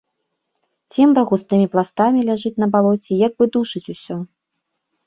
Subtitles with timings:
[0.95, 4.17] Цемра густымі пластамі ляжыць на балоце і як бы душыць усё.